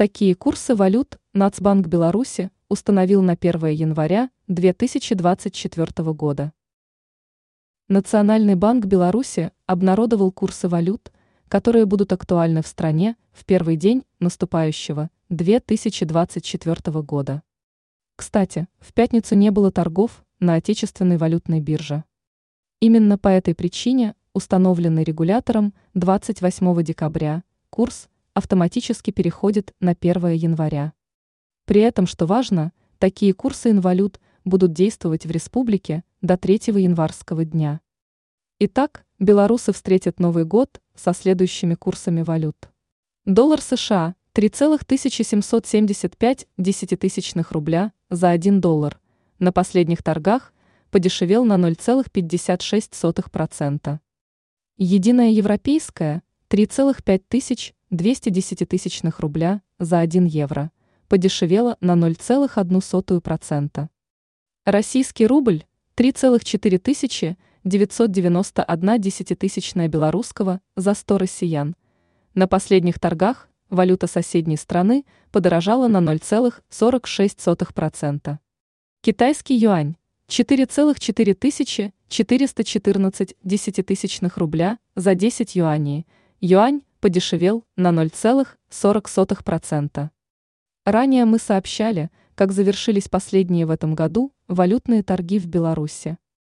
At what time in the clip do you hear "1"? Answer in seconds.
3.34-3.66, 29.92-30.28, 48.30-48.60, 59.98-60.24